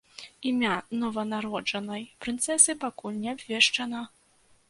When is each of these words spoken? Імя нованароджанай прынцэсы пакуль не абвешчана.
Імя 0.51 0.69
нованароджанай 1.01 2.07
прынцэсы 2.25 2.77
пакуль 2.87 3.21
не 3.27 3.31
абвешчана. 3.37 4.01